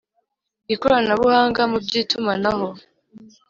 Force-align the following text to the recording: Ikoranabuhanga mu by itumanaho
Ikoranabuhanga 0.73 1.61
mu 1.71 1.77
by 1.85 1.93
itumanaho 2.01 2.67